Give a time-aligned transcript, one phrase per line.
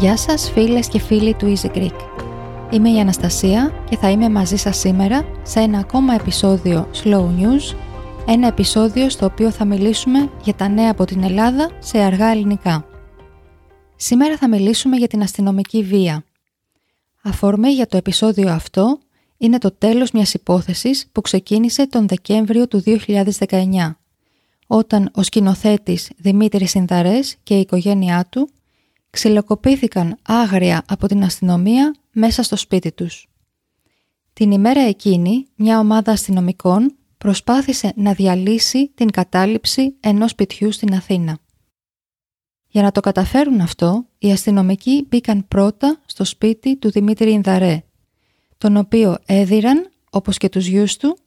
[0.00, 1.96] Γεια σας φίλες και φίλοι του Easy Greek.
[2.70, 7.76] Είμαι η Αναστασία και θα είμαι μαζί σας σήμερα σε ένα ακόμα επεισόδιο Slow News,
[8.26, 12.86] ένα επεισόδιο στο οποίο θα μιλήσουμε για τα νέα από την Ελλάδα σε αργά ελληνικά.
[13.96, 16.24] Σήμερα θα μιλήσουμε για την αστυνομική βία.
[17.22, 18.98] Αφορμή για το επεισόδιο αυτό
[19.36, 23.96] είναι το τέλος μιας υπόθεσης που ξεκίνησε τον Δεκέμβριο του 2019,
[24.66, 28.48] όταν ο σκηνοθέτης Δημήτρης Συνδαρές και η οικογένειά του
[29.10, 33.28] ξυλοκοπήθηκαν άγρια από την αστυνομία μέσα στο σπίτι τους.
[34.32, 41.38] Την ημέρα εκείνη, μια ομάδα αστυνομικών προσπάθησε να διαλύσει την κατάληψη ενός σπιτιού στην Αθήνα.
[42.66, 47.82] Για να το καταφέρουν αυτό, οι αστυνομικοί μπήκαν πρώτα στο σπίτι του Δημήτρη Ινδαρέ,
[48.58, 51.18] τον οποίο έδιραν, όπως και τους γιους του,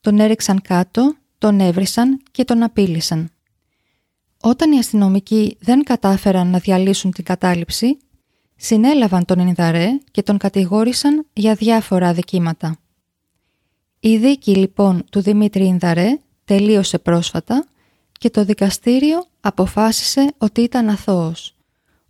[0.00, 3.30] τον έριξαν κάτω, τον έβρισαν και τον απείλησαν.
[4.42, 7.98] Όταν οι αστυνομικοί δεν κατάφεραν να διαλύσουν την κατάληψη,
[8.56, 12.78] συνέλαβαν τον Ινδαρέ και τον κατηγόρησαν για διάφορα αδικήματα.
[14.00, 17.66] Η δίκη λοιπόν του Δημήτρη Ινδαρέ τελείωσε πρόσφατα
[18.12, 21.56] και το δικαστήριο αποφάσισε ότι ήταν αθώος,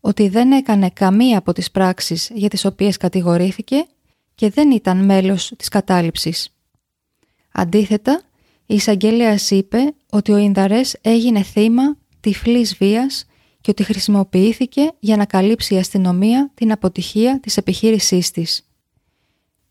[0.00, 3.86] ότι δεν έκανε καμία από τις πράξεις για τις οποίες κατηγορήθηκε
[4.34, 6.54] και δεν ήταν μέλος της κατάληψης.
[7.52, 8.22] Αντίθετα,
[8.66, 11.96] η εισαγγελέα είπε ότι ο Ινδαρές έγινε θύμα
[12.28, 13.24] τυφλής βίας
[13.60, 18.68] και ότι χρησιμοποιήθηκε για να καλύψει η αστυνομία την αποτυχία της επιχείρησής της.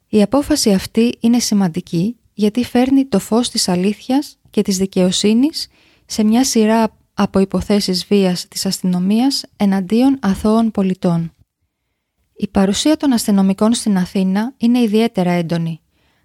[0.09, 5.67] Η απόφαση αυτή είναι σημαντική γιατί φέρνει το φως της αλήθειας και της δικαιοσύνης
[6.05, 11.33] σε μια σειρά από υποθέσεις βίας της αστυνομίας εναντίον αθώων πολιτών.
[12.35, 15.81] Η παρουσία των αστυνομικών στην Αθήνα είναι ιδιαίτερα έντονη,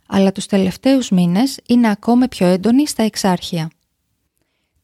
[0.06, 3.70] αλλά τους τελευταίους μήνες είναι ακόμα πιο έντονη στα εξάρχεια.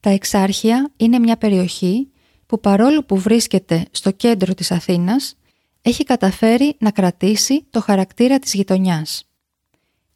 [0.01, 2.09] Τα Εξάρχεια είναι μια περιοχή
[2.47, 5.37] που παρόλο που βρίσκεται στο κέντρο της Αθήνας,
[5.83, 9.29] έχει καταφέρει να κρατήσει το χαρακτήρα της γειτονιάς.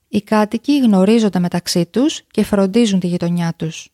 [0.08, 3.88] Οι κάτοικοι γνωρίζονται μεταξύ τους και φροντίζουν τη γειτονιά τους.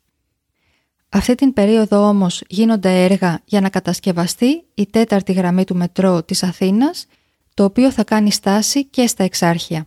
[1.08, 6.42] Αυτή την περίοδο όμως γίνονται έργα για να κατασκευαστεί η τέταρτη γραμμή του μετρό της
[6.42, 7.06] Αθήνας,
[7.54, 9.86] το οποίο θα κάνει στάση και στα εξάρχεια.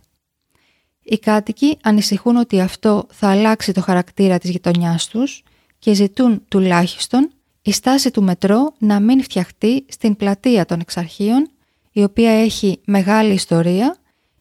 [1.02, 5.42] Οι κάτοικοι ανησυχούν ότι αυτό θα αλλάξει το χαρακτήρα της γειτονιάς τους
[5.82, 7.30] και ζητούν τουλάχιστον
[7.62, 11.50] η στάση του μετρό να μην φτιαχτεί στην πλατεία των εξαρχείων,
[11.92, 13.96] η οποία έχει μεγάλη ιστορία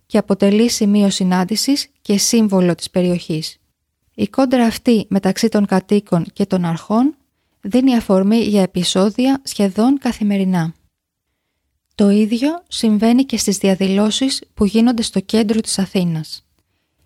[0.05, 3.57] και αποτελεί σημείο συνάντησης και σύμβολο της περιοχής.
[4.15, 7.15] Η κόντρα αυτή μεταξύ των κατοίκων και των αρχών
[7.61, 10.73] δίνει αφορμή για επεισόδια σχεδόν καθημερινά.
[11.95, 16.45] Το ίδιο συμβαίνει και στις διαδηλώσεις που γίνονται στο κέντρο της Αθήνας.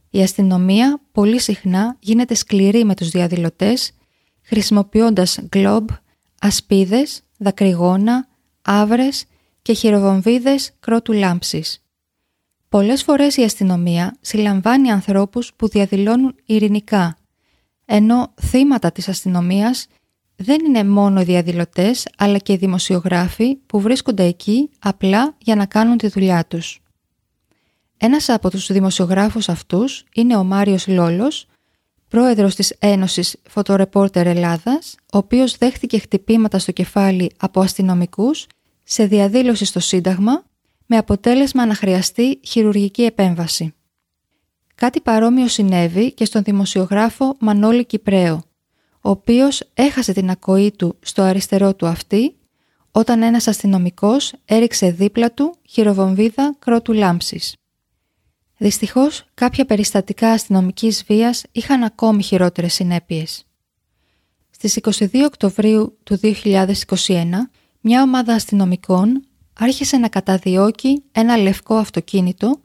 [0.10, 3.92] Η αστυνομία πολύ συχνά γίνεται σκληρή με τους διαδηλωτές
[4.46, 5.90] χρησιμοποιώντας γκλόμπ,
[6.40, 8.28] ασπίδες, δακρυγόνα,
[8.62, 9.26] άβρες
[9.62, 11.84] και χειροβομβίδες κρότου λάμψης.
[12.70, 17.18] Πολλές φορές η αστυνομία συλλαμβάνει ανθρώπους που διαδηλώνουν ειρηνικά,
[17.86, 19.88] ενώ θύματα της αστυνομίας
[20.36, 25.66] δεν είναι μόνο οι διαδηλωτές αλλά και οι δημοσιογράφοι που βρίσκονται εκεί απλά για να
[25.66, 26.82] κάνουν τη δουλειά τους.
[27.98, 31.48] Ένας από τους δημοσιογράφους αυτούς είναι ο Μάριος Λόλος,
[32.16, 38.48] πρόεδρος της Ένωσης Φωτορεπόρτερ Ελλάδας, ο οποίος δέχτηκε χτυπήματα στο κεφάλι από αστυνομικούς
[38.84, 40.44] σε διαδήλωση στο Σύνταγμα
[40.86, 43.74] με αποτέλεσμα να χρειαστεί χειρουργική επέμβαση.
[44.76, 48.44] Κάτι παρόμοιο συνέβη και στον δημοσιογράφο Μανώλη Κυπρέο,
[49.02, 52.36] ο οποίος έχασε την ακοή του στο αριστερό του αυτή
[52.92, 57.56] όταν ένας αστυνομικός έριξε δίπλα του χειροβομβίδα κρότου λάμψης.
[58.66, 63.46] Δυστυχώς, κάποια περιστατικά αστυνομικής βίας είχαν ακόμη χειρότερες συνέπειες.
[64.50, 67.50] Στις 22 Οκτωβρίου του 2021,
[67.82, 72.62] μια ομάδα αστυνομικών άρχισε να καταδιώκει ένα λευκό αυτοκίνητο,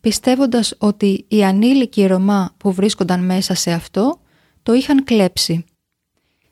[0.00, 4.20] πιστεύοντας ότι οι ανήλικοι Ρωμά που βρίσκονταν μέσα σε αυτό
[4.62, 5.64] το είχαν κλέψει.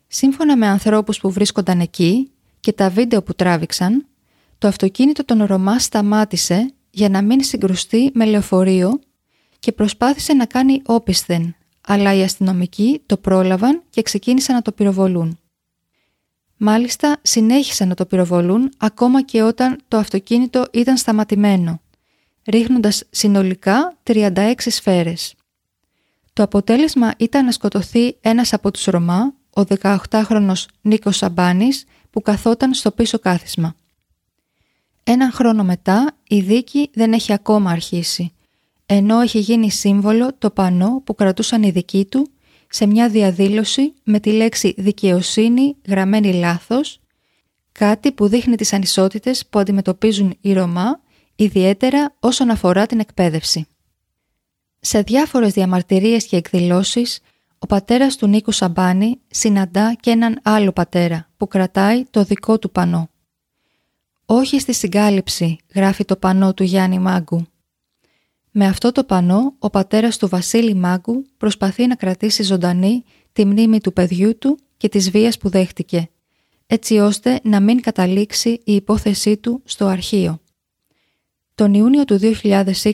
[0.07, 4.07] Σύμφωνα με ανθρώπους που βρίσκονταν εκεί και τα βίντεο που τράβηξαν,
[4.57, 8.99] το αυτοκίνητο των Ρωμά σταμάτησε για να μην συγκρουστεί με λεωφορείο
[9.59, 11.55] και προσπάθησε να κάνει όπισθεν,
[11.87, 15.39] αλλά οι αστυνομικοί το πρόλαβαν και ξεκίνησαν να το πυροβολούν.
[16.57, 21.81] Μάλιστα συνέχισαν να το πυροβολούν ακόμα και όταν το αυτοκίνητο ήταν σταματημένο,
[22.45, 25.35] ρίχνοντας συνολικά 36 σφαίρες.
[26.33, 32.73] Το αποτέλεσμα ήταν να σκοτωθεί ένας από τους Ρωμά, ο 18χρονος Νίκος Σαμπάνης, που καθόταν
[32.73, 33.75] στο πίσω κάθισμα.
[35.03, 38.33] Έναν χρόνο μετά η δίκη δεν έχει ακόμα αρχίσει,
[38.85, 42.27] ενώ έχει γίνει σύμβολο το πανό που κρατούσαν οι δικοί του
[42.69, 46.99] σε μια διαδήλωση με τη λέξη δικαιοσύνη γραμμένη λάθος
[47.73, 50.99] κάτι που δείχνει τις ανισότητες που αντιμετωπίζουν οι Ρωμά,
[51.35, 53.67] ιδιαίτερα όσον αφορά την εκπαίδευση.
[54.79, 57.19] Σε διάφορες διαμαρτυρίες και εκδηλώσεις,
[57.59, 62.71] ο πατέρας του Νίκου Σαμπάνη συναντά και έναν άλλο πατέρα που κρατάει το δικό του
[62.71, 63.09] πανό.
[64.25, 67.45] «Όχι στη συγκάλυψη», γράφει το πανό του Γιάννη Μάγκου.
[68.51, 73.03] Με αυτό το πανό, ο πατέρας του Βασίλη Μάγκου προσπαθεί να κρατήσει ζωντανή
[73.33, 76.09] τη μνήμη του παιδιού του και της βίας που δέχτηκε,
[76.67, 80.41] έτσι ώστε να μην καταλήξει η υπόθεσή του στο αρχείο.
[81.55, 82.93] Τον Ιούνιο του 2020,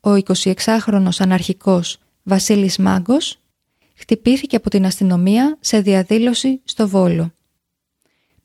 [0.00, 0.10] ο
[0.54, 3.38] 26χρονος αναρχικός Βασίλης Μάγκος
[3.94, 7.32] χτυπήθηκε από την αστυνομία σε διαδήλωση στο Βόλο.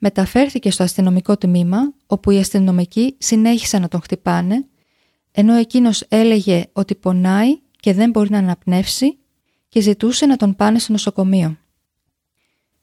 [0.07, 4.65] Μεταφέρθηκε στο αστυνομικό τμήμα, όπου οι αστυνομικοί συνέχισαν να τον χτυπάνε,
[5.31, 9.17] ενώ εκείνος έλεγε ότι πονάει και δεν μπορεί να αναπνεύσει
[9.69, 11.57] και ζητούσε να τον πάνε στο νοσοκομείο.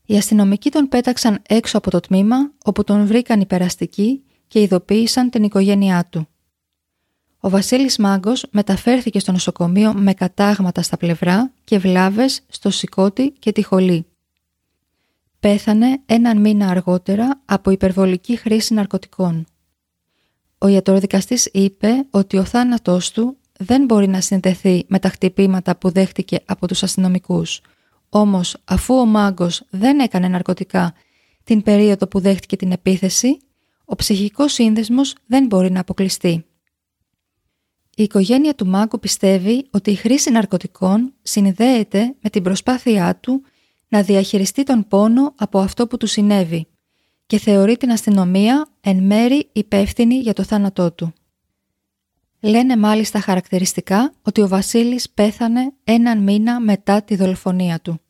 [0.07, 5.43] Οι αστυνομικοί τον πέταξαν έξω από το τμήμα, όπου τον βρήκαν υπεραστικοί και ειδοποίησαν την
[5.43, 6.29] οικογένειά του.
[7.41, 13.53] Ο Βασίλης Μάγκος μεταφέρθηκε στο νοσοκομείο με κατάγματα στα πλευρά και βλάβες στο σηκώτη και
[13.53, 14.07] τη χολή.
[15.43, 19.47] Πέθανε έναν μήνα αργότερα από υπερβολική χρήση ναρκωτικών.
[20.59, 25.91] Ο ιατροδικαστής είπε ότι ο θάνατός του δεν μπορεί να συνδεθεί με τα χτυπήματα που
[25.91, 27.61] δέχτηκε από τους αστυνομικούς.
[28.09, 30.95] Όμως, αφού ο Μάγκος δεν έκανε ναρκωτικά
[31.45, 33.37] την περίοδο που δέχτηκε την επίθεση,
[33.85, 36.45] ο ψυχικός σύνδεσμος δεν μπορεί να αποκλειστεί.
[37.97, 43.43] Η οικογένεια του Μάγκου πιστεύει ότι η χρήση ναρκωτικών συνδέεται με την προσπάθειά του
[43.93, 46.67] να διαχειριστεί τον πόνο από αυτό που του συνέβη
[47.27, 51.13] και θεωρεί την αστυνομία εν μέρη υπεύθυνη για το θάνατό του.
[52.41, 58.01] Λένε μάλιστα χαρακτηριστικά ότι ο Βασίλης πέθανε έναν μήνα μετά τη δολοφονία του.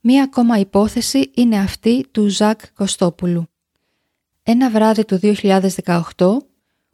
[0.00, 3.46] Μία ακόμα υπόθεση είναι αυτή του Ζακ Κωστόπουλου.
[4.42, 6.00] Ένα βράδυ του 2018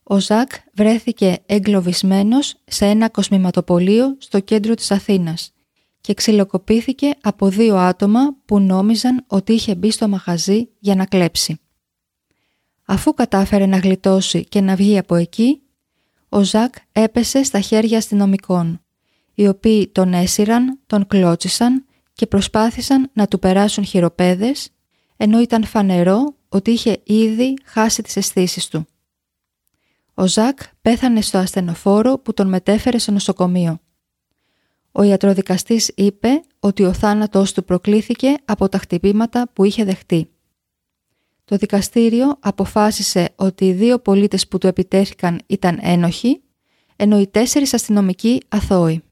[0.03, 5.53] ο Ζακ βρέθηκε εγκλωβισμένος σε ένα κοσμηματοπολείο στο κέντρο της Αθήνας
[6.03, 11.61] και ξυλοκοπήθηκε από δύο άτομα που νόμιζαν ότι είχε μπει στο μαγαζί για να κλέψει.
[12.85, 15.63] Αφού κατάφερε να γλιτώσει και να βγει από εκεί,
[16.29, 18.81] ο Ζακ έπεσε στα χέρια αστυνομικών,
[19.35, 24.71] οι οποίοι τον έσυραν, τον κλώτσισαν και προσπάθησαν να του περάσουν χειροπέδες,
[25.17, 28.87] ενώ ήταν φανερό ότι είχε ήδη χάσει τις αισθήσεις του.
[30.15, 33.81] Ο Ζακ πέθανε στο ασθενοφόρο που τον μετέφερε στο νοσοκομείο.
[34.93, 40.29] Ο ιατροδικαστής είπε ότι ο θάνατός του προκλήθηκε από τα χτυπήματα που είχε δεχτεί.
[41.45, 46.41] Το δικαστήριο αποφάσισε ότι οι δύο πολίτες που του επιτέθηκαν ήταν ένοχοι,
[46.97, 49.03] ενώ οι τέσσερις αστυνομικοί αθώοι.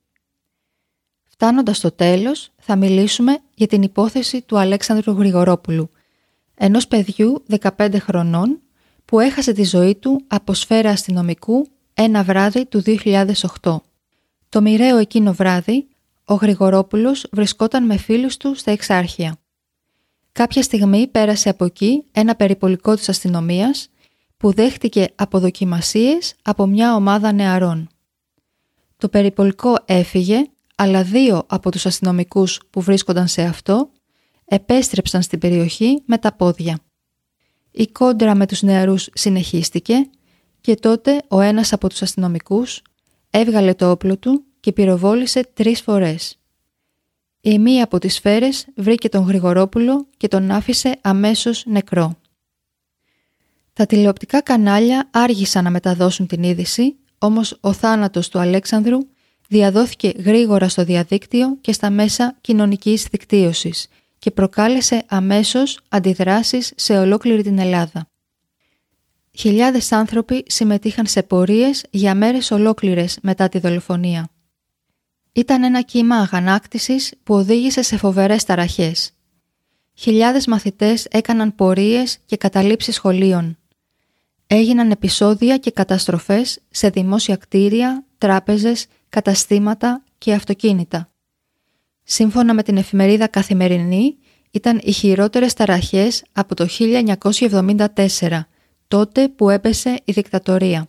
[1.28, 5.90] Φτάνοντας στο τέλος, θα μιλήσουμε για την υπόθεση του Αλέξανδρου Γρηγορόπουλου,
[6.54, 7.42] ενός παιδιού
[7.76, 8.60] 15 χρονών
[9.04, 12.82] που έχασε τη ζωή του από σφαίρα αστυνομικού ένα βράδυ του
[13.62, 13.76] 2008.
[14.50, 15.88] Το μοιραίο εκείνο βράδυ,
[16.24, 19.36] ο Γρηγορόπουλος βρισκόταν με φίλους του στα Εξάρχεια.
[20.32, 23.88] Κάποια στιγμή πέρασε από εκεί ένα περιπολικό της αστυνομίας
[24.36, 27.88] που δέχτηκε αποδοκιμασίες από μια ομάδα νεαρών.
[28.96, 30.44] Το περιπολικό έφυγε,
[30.74, 33.90] αλλά δύο από τους αστυνομικούς που βρίσκονταν σε αυτό
[34.44, 36.78] επέστρεψαν στην περιοχή με τα πόδια.
[37.70, 40.10] Η κόντρα με τους νεαρούς συνεχίστηκε
[40.60, 42.82] και τότε ο ένας από τους αστυνομικούς
[43.30, 46.38] έβγαλε το όπλο του και πυροβόλησε τρεις φορές.
[47.40, 52.14] Η μία από τις σφαίρες βρήκε τον Γρηγορόπουλο και τον άφησε αμέσως νεκρό.
[53.72, 58.98] Τα τηλεοπτικά κανάλια άργησαν να μεταδώσουν την είδηση, όμως ο θάνατος του Αλέξανδρου
[59.48, 67.42] διαδόθηκε γρήγορα στο διαδίκτυο και στα μέσα κοινωνικής δικτύωσης και προκάλεσε αμέσως αντιδράσεις σε ολόκληρη
[67.42, 68.09] την Ελλάδα.
[69.40, 74.30] Χιλιάδες άνθρωποι συμμετείχαν σε πορείες για μέρες ολόκληρες μετά τη δολοφονία.
[75.32, 79.12] Ήταν ένα κύμα αγανάκτησης που οδήγησε σε φοβερές ταραχές.
[79.94, 83.58] Χιλιάδες μαθητές έκαναν πορείες και καταλήψεις σχολείων.
[84.46, 91.10] Έγιναν επεισόδια και καταστροφές σε δημόσια κτίρια, τράπεζες, καταστήματα και αυτοκίνητα.
[92.02, 94.16] Σύμφωνα με την εφημερίδα Καθημερινή,
[94.50, 98.49] ήταν οι χειρότερες ταραχές από το 1974,
[98.90, 100.88] τότε που έπεσε η δικτατορία.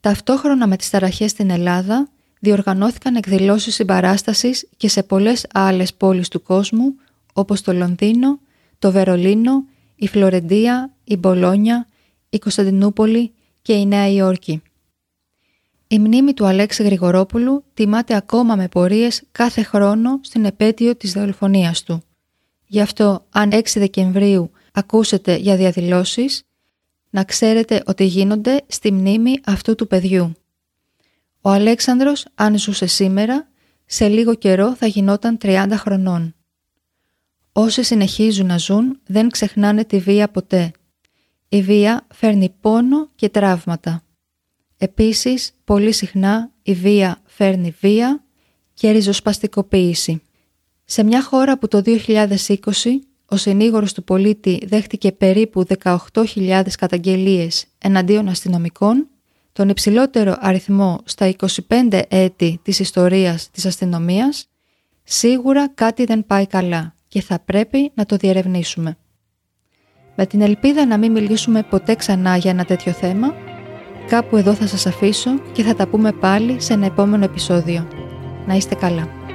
[0.00, 2.08] Ταυτόχρονα με τις ταραχές στην Ελλάδα,
[2.40, 6.94] διοργανώθηκαν εκδηλώσεις συμπαράστασης και σε πολλές άλλες πόλεις του κόσμου,
[7.32, 8.40] όπως το Λονδίνο,
[8.78, 9.64] το Βερολίνο,
[9.96, 11.86] η Φλωρεντία, η Μπολόνια,
[12.28, 13.32] η Κωνσταντινούπολη
[13.62, 14.62] και η Νέα Υόρκη.
[15.86, 21.82] Η μνήμη του Αλέξη Γρηγορόπουλου τιμάται ακόμα με πορείες κάθε χρόνο στην επέτειο της δολοφονίας
[21.82, 22.02] του.
[22.66, 26.42] Γι' αυτό, αν 6 Δεκεμβρίου ακούσετε για διαδηλώσεις,
[27.10, 30.32] να ξέρετε ότι γίνονται στη μνήμη αυτού του παιδιού.
[31.40, 33.48] Ο Αλέξανδρος, αν ζούσε σήμερα,
[33.86, 36.34] σε λίγο καιρό θα γινόταν 30 χρονών.
[37.52, 40.70] Όσοι συνεχίζουν να ζουν δεν ξεχνάνε τη βία ποτέ.
[41.48, 44.02] Η βία φέρνει πόνο και τραύματα.
[44.78, 48.24] Επίσης, πολύ συχνά η βία φέρνει βία
[48.74, 50.22] και ριζοσπαστικοποίηση.
[50.84, 52.36] Σε μια χώρα που το 2020
[53.30, 59.08] ο συνήγορος του πολίτη δέχτηκε περίπου 18.000 καταγγελίες εναντίον αστυνομικών,
[59.52, 61.34] τον υψηλότερο αριθμό στα
[61.68, 64.48] 25 έτη της ιστορίας της αστυνομίας,
[65.02, 68.96] σίγουρα κάτι δεν πάει καλά και θα πρέπει να το διερευνήσουμε.
[70.16, 73.34] Με την ελπίδα να μην μιλήσουμε ποτέ ξανά για ένα τέτοιο θέμα,
[74.08, 77.88] κάπου εδώ θα σας αφήσω και θα τα πούμε πάλι σε ένα επόμενο επεισόδιο.
[78.46, 79.27] Να είστε καλά.